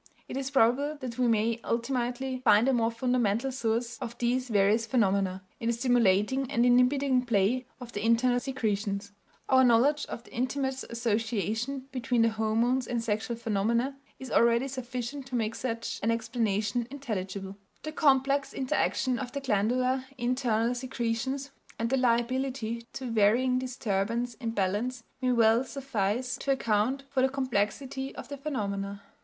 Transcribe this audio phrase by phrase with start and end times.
[0.27, 4.87] It is probable that we may ultimately find a more fundamental source of these various
[4.87, 9.11] phenomena in the stimulating and inhibiting play of the internal secretions.
[9.47, 15.27] Our knowledge of the intimate association between the hormones and sexual phenomena is already sufficient
[15.27, 21.91] to make such an explanation intelligible; the complex interaction of the glandular internal secretions and
[21.91, 28.15] their liability to varying disturbance in balance may well suffice to account for the complexity
[28.15, 29.03] of the phenomena.